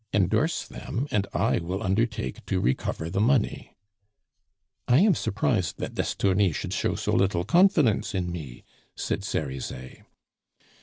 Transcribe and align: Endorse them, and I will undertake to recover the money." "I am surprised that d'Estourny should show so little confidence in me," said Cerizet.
Endorse 0.15 0.65
them, 0.67 1.07
and 1.11 1.27
I 1.31 1.59
will 1.59 1.83
undertake 1.83 2.43
to 2.47 2.59
recover 2.59 3.07
the 3.07 3.21
money." 3.21 3.75
"I 4.87 4.97
am 4.97 5.13
surprised 5.13 5.77
that 5.77 5.93
d'Estourny 5.93 6.53
should 6.53 6.73
show 6.73 6.95
so 6.95 7.13
little 7.13 7.43
confidence 7.43 8.15
in 8.15 8.31
me," 8.31 8.63
said 8.95 9.23
Cerizet. 9.23 10.01